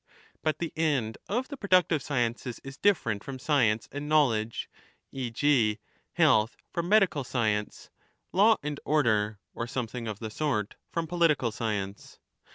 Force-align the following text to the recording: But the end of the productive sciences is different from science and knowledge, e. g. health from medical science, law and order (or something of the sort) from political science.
But 0.41 0.57
the 0.57 0.73
end 0.75 1.19
of 1.29 1.47
the 1.49 1.57
productive 1.57 2.01
sciences 2.01 2.57
is 2.63 2.75
different 2.75 3.23
from 3.23 3.37
science 3.37 3.87
and 3.91 4.09
knowledge, 4.09 4.67
e. 5.11 5.29
g. 5.29 5.77
health 6.13 6.57
from 6.73 6.89
medical 6.89 7.23
science, 7.23 7.91
law 8.31 8.57
and 8.63 8.79
order 8.83 9.37
(or 9.53 9.67
something 9.67 10.07
of 10.07 10.17
the 10.17 10.31
sort) 10.31 10.73
from 10.89 11.05
political 11.05 11.51
science. 11.51 12.17